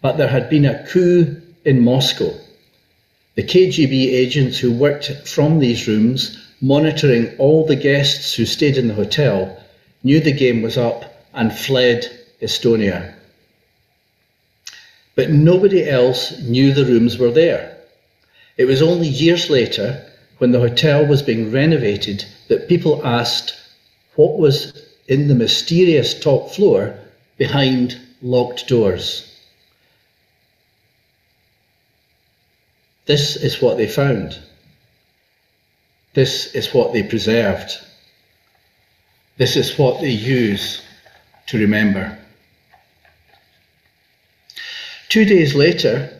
[0.00, 2.32] but there had been a coup in Moscow.
[3.34, 8.86] The KGB agents who worked from these rooms, monitoring all the guests who stayed in
[8.86, 9.60] the hotel,
[10.04, 12.08] knew the game was up and fled
[12.40, 13.15] Estonia
[15.16, 17.76] but nobody else knew the rooms were there.
[18.56, 20.06] It was only years later,
[20.38, 23.54] when the hotel was being renovated, that people asked
[24.14, 26.94] what was in the mysterious top floor
[27.38, 29.32] behind locked doors.
[33.06, 34.38] This is what they found.
[36.14, 37.78] This is what they preserved.
[39.38, 40.82] This is what they use
[41.46, 42.18] to remember.
[45.08, 46.10] Two days later,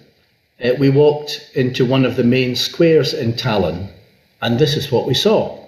[0.62, 3.89] uh, we walked into one of the main squares in Tallinn,
[4.41, 5.66] and this is what we saw.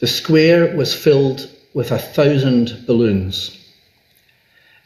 [0.00, 3.56] The square was filled with a thousand balloons.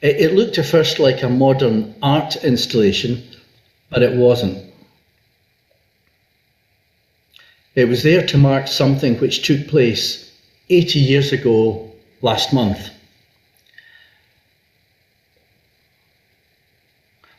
[0.00, 3.22] It, it looked at first like a modern art installation,
[3.90, 4.72] but it wasn't.
[7.74, 10.30] It was there to mark something which took place
[10.70, 11.92] 80 years ago
[12.22, 12.90] last month.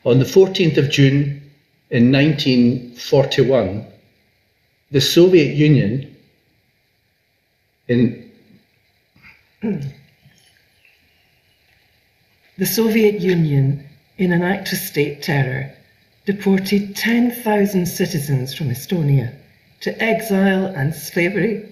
[0.05, 1.41] On the 14th of June
[1.89, 3.87] in 1941,
[4.91, 6.15] the Soviet Union
[7.87, 8.31] in
[12.57, 13.83] the Soviet Union,
[14.17, 15.71] in an act of state terror,
[16.25, 19.33] deported 10,000 citizens from Estonia
[19.81, 21.67] to exile and slavery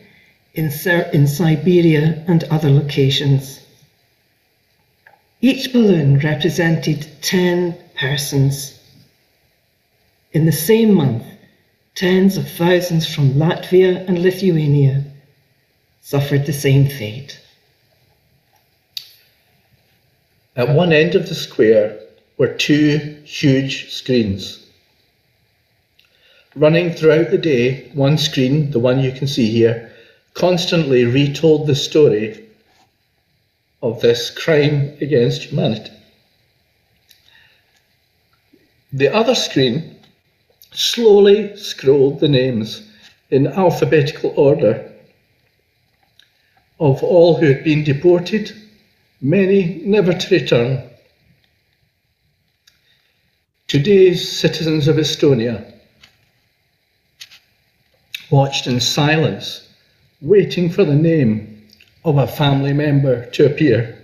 [0.55, 0.71] in,
[1.13, 3.59] in Siberia and other locations.
[5.41, 8.79] Each balloon represented 10 persons.
[10.31, 11.23] In the same month,
[11.95, 15.03] tens of thousands from Latvia and Lithuania
[16.01, 17.39] suffered the same fate.
[20.55, 21.99] At one end of the square
[22.37, 24.59] were two huge screens.
[26.55, 29.91] Running throughout the day, one screen, the one you can see here,
[30.35, 32.45] constantly retold the story
[33.81, 35.92] of this crime against humanity.
[38.93, 39.99] The other screen
[40.71, 42.87] slowly scrolled the names
[43.31, 44.91] in alphabetical order
[46.79, 48.51] of all who had been deported
[49.19, 50.89] many never to return.
[53.67, 55.73] Today's citizens of Estonia
[58.29, 59.67] watched in silence,
[60.21, 61.67] waiting for the name
[62.05, 64.02] of a family member to appear.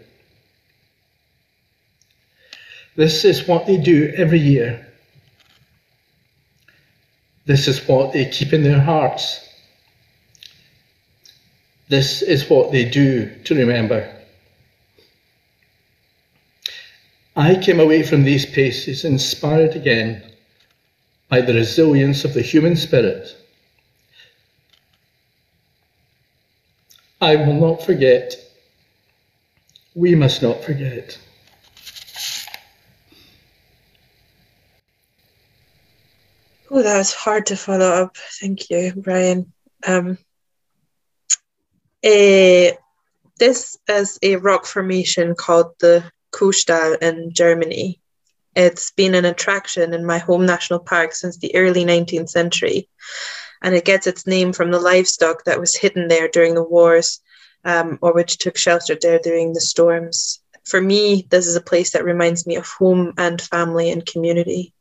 [2.99, 4.85] This is what they do every year.
[7.45, 9.39] This is what they keep in their hearts.
[11.87, 14.13] This is what they do to remember.
[17.37, 20.21] I came away from these places inspired again
[21.29, 23.33] by the resilience of the human spirit.
[27.21, 28.35] I will not forget.
[29.95, 31.17] We must not forget.
[36.79, 38.15] Oh, that was hard to follow up.
[38.39, 39.51] Thank you, Brian.
[39.85, 40.17] Um,
[42.05, 42.77] a,
[43.37, 47.99] this is a rock formation called the Kuhstall in Germany.
[48.55, 52.87] It's been an attraction in my home national park since the early 19th century,
[53.61, 57.19] and it gets its name from the livestock that was hidden there during the wars
[57.65, 60.39] um, or which took shelter there during the storms.
[60.63, 64.73] For me, this is a place that reminds me of home and family and community.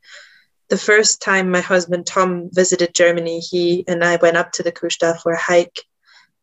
[0.69, 4.73] The first time my husband Tom visited Germany, he and I went up to the
[4.73, 5.81] Kuhstall for a hike.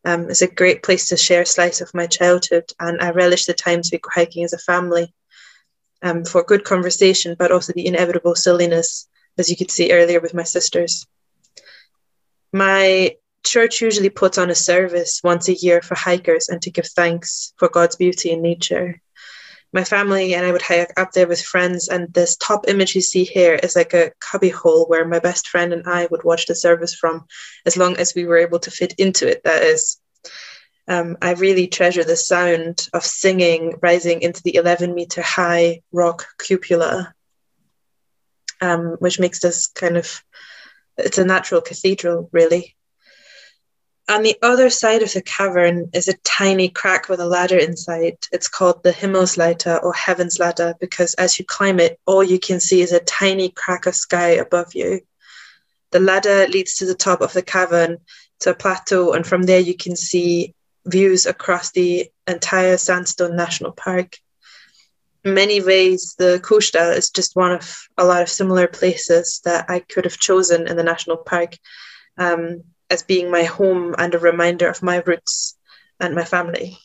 [0.04, 3.44] Um, it's a great place to share a slice of my childhood, and I relish
[3.44, 5.14] the times we go hiking as a family
[6.02, 9.08] um, for good conversation, but also the inevitable silliness,
[9.38, 11.06] as you could see earlier with my sisters.
[12.52, 16.86] My church usually puts on a service once a year for hikers and to give
[16.86, 19.00] thanks for God's beauty in nature.
[19.76, 23.02] My family and I would hike up there with friends, and this top image you
[23.02, 26.46] see here is like a cubby hole where my best friend and I would watch
[26.46, 27.26] the service from,
[27.66, 29.44] as long as we were able to fit into it.
[29.44, 30.00] That is,
[30.88, 36.24] um, I really treasure the sound of singing rising into the 11 meter high rock
[36.38, 37.12] cupola,
[38.62, 40.24] um, which makes this kind of
[40.96, 42.74] it's a natural cathedral, really.
[44.08, 48.16] On the other side of the cavern is a tiny crack with a ladder inside.
[48.30, 52.60] It's called the Himmelsleiter or Heaven's Ladder because as you climb it, all you can
[52.60, 55.00] see is a tiny crack of sky above you.
[55.90, 57.98] The ladder leads to the top of the cavern
[58.40, 60.54] to a plateau, and from there you can see
[60.84, 64.18] views across the entire Sandstone National Park.
[65.24, 69.68] In many ways, the Kuhstall is just one of a lot of similar places that
[69.68, 71.56] I could have chosen in the national park
[72.18, 75.56] um, as being my home and a reminder of my roots
[76.00, 76.78] and my family.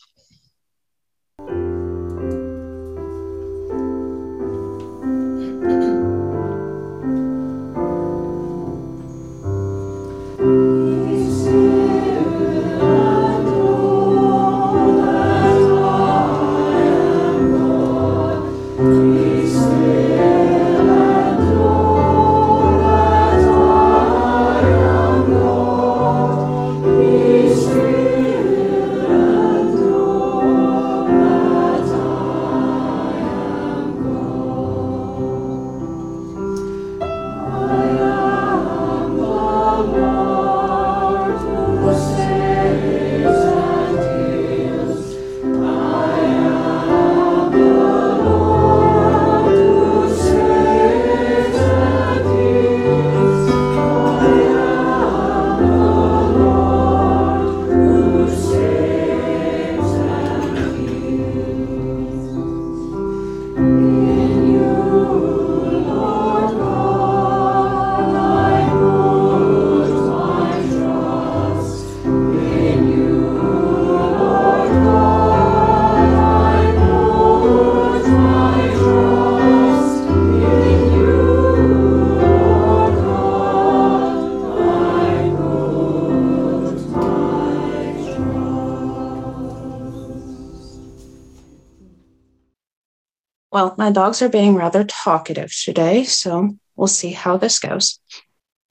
[93.92, 98.00] My dogs are being rather talkative today, so we'll see how this goes.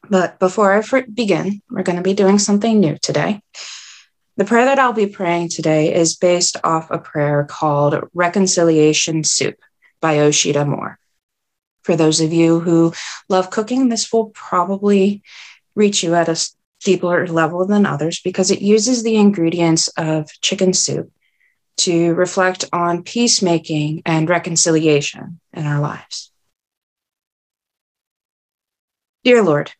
[0.08, 3.42] But before I begin, we're going to be doing something new today.
[4.38, 9.56] The prayer that I'll be praying today is based off a prayer called Reconciliation Soup
[10.00, 10.98] by Osheta Moore.
[11.82, 12.94] For those of you who
[13.28, 15.22] love cooking, this will probably
[15.74, 16.50] reach you at a
[16.82, 21.12] deeper level than others because it uses the ingredients of chicken soup
[21.80, 26.30] to reflect on peacemaking and reconciliation in our lives.
[29.24, 29.72] Dear Lord,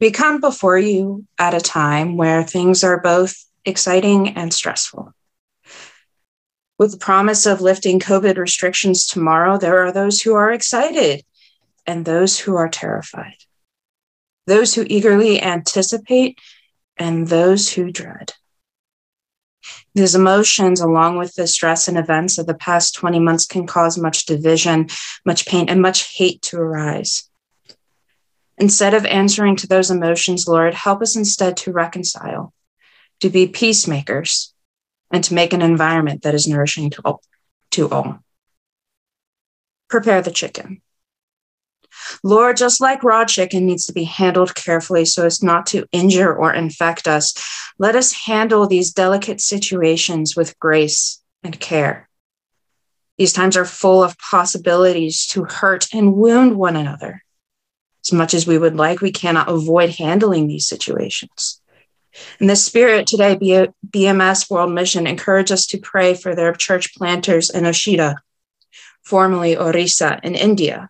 [0.00, 5.12] we come before you at a time where things are both exciting and stressful.
[6.78, 11.22] With the promise of lifting COVID restrictions tomorrow, there are those who are excited
[11.86, 13.36] and those who are terrified,
[14.46, 16.38] those who eagerly anticipate
[16.96, 18.32] and those who dread.
[19.94, 23.98] These emotions, along with the stress and events of the past 20 months, can cause
[23.98, 24.88] much division,
[25.24, 27.28] much pain, and much hate to arise.
[28.58, 32.52] Instead of answering to those emotions, Lord, help us instead to reconcile,
[33.20, 34.54] to be peacemakers,
[35.10, 37.22] and to make an environment that is nourishing to all.
[37.72, 38.18] To all.
[39.88, 40.82] Prepare the chicken.
[42.22, 46.34] Lord, just like raw chicken needs to be handled carefully so as not to injure
[46.34, 47.34] or infect us,
[47.78, 52.08] let us handle these delicate situations with grace and care.
[53.18, 57.22] These times are full of possibilities to hurt and wound one another.
[58.04, 61.60] As much as we would like, we cannot avoid handling these situations.
[62.40, 67.50] In this spirit, today, BMS World Mission encourage us to pray for their church planters
[67.50, 68.16] in Odisha,
[69.02, 70.88] formerly Orissa, in India,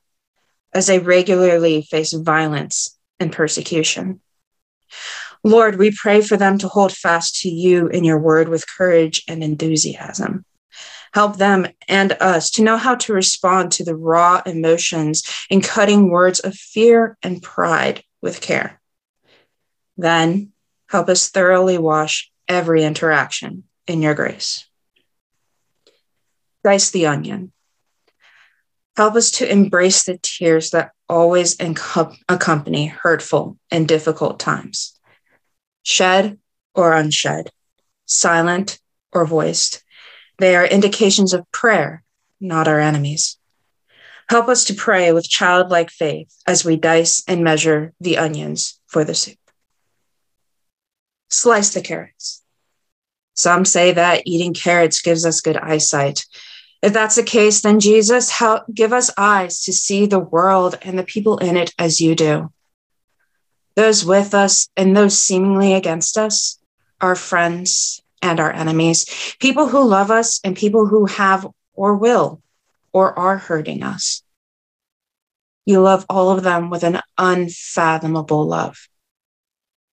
[0.73, 4.21] as they regularly face violence and persecution.
[5.43, 9.23] Lord, we pray for them to hold fast to you in your word with courage
[9.27, 10.45] and enthusiasm.
[11.13, 16.11] Help them and us to know how to respond to the raw emotions and cutting
[16.11, 18.81] words of fear and pride with care.
[19.97, 20.53] Then
[20.89, 24.67] help us thoroughly wash every interaction in your grace.
[26.63, 27.53] Dice the onion
[29.01, 34.93] Help us to embrace the tears that always accompany hurtful and difficult times.
[35.83, 36.39] Shed
[36.75, 37.49] or unshed,
[38.05, 38.79] silent
[39.11, 39.83] or voiced,
[40.37, 42.03] they are indications of prayer,
[42.43, 43.39] not our enemies.
[44.29, 49.03] Help us to pray with childlike faith as we dice and measure the onions for
[49.03, 49.39] the soup.
[51.31, 52.43] Slice the carrots.
[53.35, 56.27] Some say that eating carrots gives us good eyesight,
[56.83, 60.99] if that's the case, then Jesus, help give us eyes to see the world and
[60.99, 62.51] the people in it as you do.
[63.77, 66.59] Those with us and those seemingly against us,
[67.01, 72.43] our friends and our enemies, people who love us and people who have or will
[72.93, 74.23] or are hurting us.
[75.67, 78.89] You love all of them with an unfathomable love.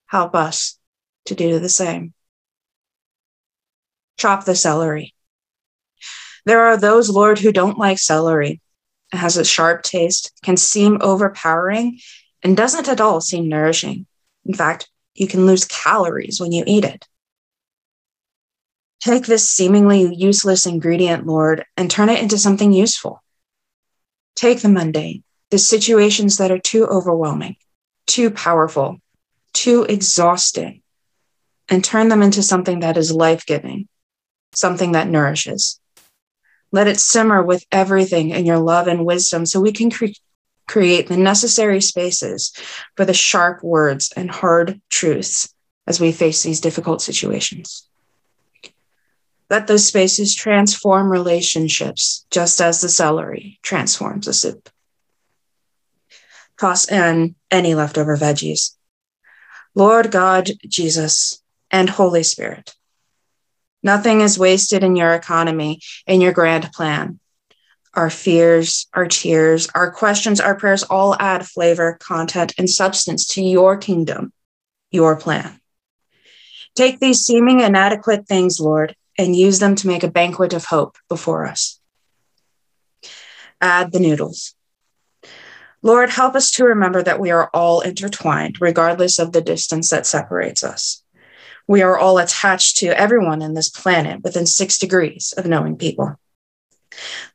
[0.07, 0.79] Help us
[1.25, 2.13] to do the same.
[4.17, 5.13] Chop the celery
[6.47, 8.61] there are those, Lord, who don't like celery.
[9.11, 11.99] It has a sharp taste, can seem overpowering,
[12.41, 14.05] and doesn't at all seem nourishing.
[14.45, 17.05] In fact, you can lose calories when you eat it.
[19.01, 23.21] Take this seemingly useless ingredient, Lord, and turn it into something useful.
[24.35, 27.57] Take the mundane, the situations that are too overwhelming,
[28.05, 28.99] too powerful,
[29.51, 30.81] too exhausting,
[31.67, 33.89] and turn them into something that is life giving,
[34.53, 35.79] something that nourishes.
[36.71, 40.07] Let it simmer with everything in your love and wisdom so we can cre-
[40.67, 42.51] create the necessary spaces
[42.95, 45.53] for the sharp words and hard truths
[45.85, 47.87] as we face these difficult situations.
[49.49, 54.69] Let those spaces transform relationships just as the celery transforms the soup.
[56.59, 58.75] Toss in any leftover veggies.
[59.73, 61.41] Lord God, Jesus,
[61.71, 62.75] and Holy Spirit,
[63.83, 67.19] Nothing is wasted in your economy, in your grand plan.
[67.93, 73.41] Our fears, our tears, our questions, our prayers all add flavor, content, and substance to
[73.41, 74.33] your kingdom,
[74.91, 75.59] your plan.
[76.75, 80.97] Take these seeming inadequate things, Lord, and use them to make a banquet of hope
[81.09, 81.79] before us.
[83.59, 84.53] Add the noodles.
[85.81, 90.05] Lord, help us to remember that we are all intertwined, regardless of the distance that
[90.05, 91.03] separates us
[91.67, 96.19] we are all attached to everyone in this planet within six degrees of knowing people.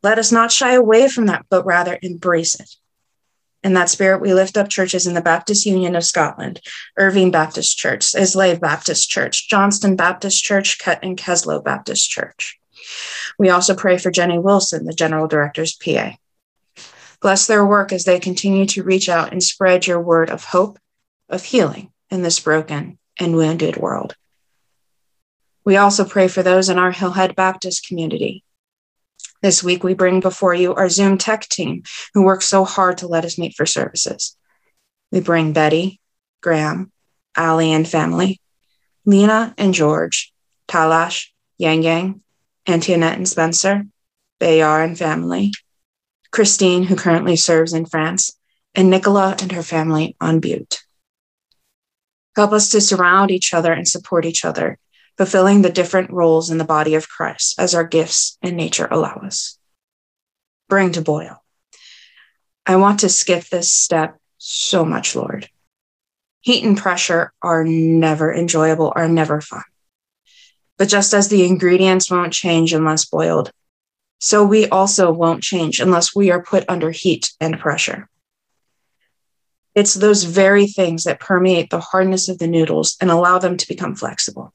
[0.03, 2.71] Let us not shy away from that, but rather embrace it.
[3.63, 6.61] In that spirit, we lift up churches in the Baptist Union of Scotland,
[6.99, 12.59] Irvine Baptist Church, Islay Baptist Church, Johnstone Baptist Church, Cut and Keslow Baptist Church.
[13.39, 16.17] We also pray for Jenny Wilson, the General Director's PA.
[17.21, 20.81] Bless their work as they continue to reach out and spread your word of hope,
[21.29, 24.17] of healing in this broken and wounded world.
[25.65, 28.45] We also pray for those in our Hillhead Baptist community.
[29.43, 31.83] This week, we bring before you our Zoom tech team
[32.15, 34.37] who work so hard to let us meet for services.
[35.11, 36.01] We bring Betty,
[36.41, 36.91] Graham,
[37.37, 38.41] Ali and family,
[39.05, 40.33] Lena and George,
[40.69, 42.21] Talash, Yang Yang,
[42.67, 43.85] Antoinette and Spencer,
[44.41, 45.53] Bayar and family,
[46.31, 48.37] Christine, who currently serves in France,
[48.75, 50.83] and Nicola and her family on Bute.
[52.35, 54.79] Help us to surround each other and support each other,
[55.17, 59.15] fulfilling the different roles in the body of Christ as our gifts and nature allow
[59.25, 59.59] us.
[60.69, 61.43] Bring to boil.
[62.67, 65.49] I want to skip this step so much, Lord.
[66.41, 69.63] Heat and pressure are never enjoyable, are never fun.
[70.79, 73.53] But just as the ingredients won't change unless boiled,
[74.21, 78.09] so we also won't change unless we are put under heat and pressure.
[79.75, 83.69] It's those very things that permeate the hardness of the noodles and allow them to
[83.69, 84.53] become flexible.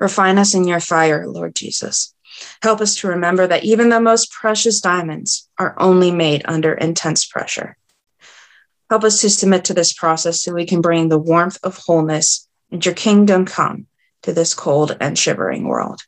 [0.00, 2.14] Refine us in your fire, Lord Jesus.
[2.62, 7.26] Help us to remember that even the most precious diamonds are only made under intense
[7.26, 7.76] pressure.
[8.88, 12.48] Help us to submit to this process so we can bring the warmth of wholeness
[12.70, 13.86] and your kingdom come
[14.22, 16.00] to this cold and shivering world.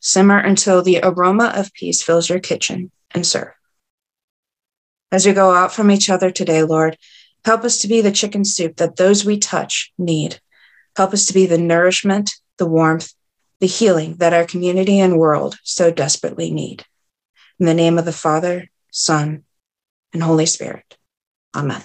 [0.00, 3.52] Simmer until the aroma of peace fills your kitchen and serve.
[5.10, 6.98] As we go out from each other today, Lord,
[7.44, 10.40] help us to be the chicken soup that those we touch need.
[10.98, 13.14] Help us to be the nourishment, the warmth,
[13.60, 16.84] the healing that our community and world so desperately need.
[17.60, 19.44] In the name of the Father, Son,
[20.12, 20.98] and Holy Spirit.
[21.54, 21.84] Amen.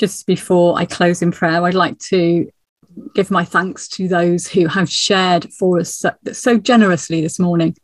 [0.00, 2.50] Just before I close in prayer, I'd like to
[3.14, 7.76] give my thanks to those who have shared for us so, so generously this morning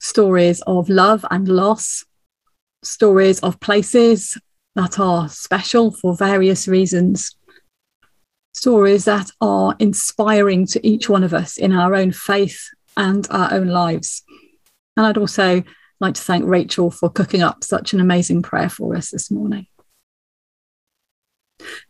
[0.00, 2.04] stories of love and loss,
[2.82, 4.36] stories of places
[4.74, 7.36] that are special for various reasons,
[8.52, 12.60] stories that are inspiring to each one of us in our own faith
[12.96, 14.24] and our own lives.
[14.96, 15.62] And I'd also
[16.00, 19.68] like to thank Rachel for cooking up such an amazing prayer for us this morning.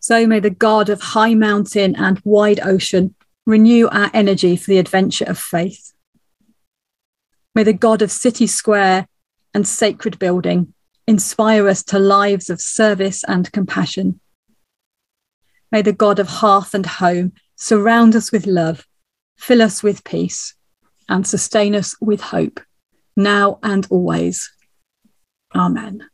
[0.01, 3.15] So may the God of high mountain and wide ocean
[3.47, 5.93] renew our energy for the adventure of faith.
[7.55, 9.07] May the God of city square
[9.53, 10.75] and sacred building
[11.07, 14.21] inspire us to lives of service and compassion.
[15.71, 18.87] May the God of hearth and home surround us with love,
[19.37, 20.55] fill us with peace,
[21.09, 22.61] and sustain us with hope,
[23.17, 24.51] now and always.
[25.55, 26.09] Amen.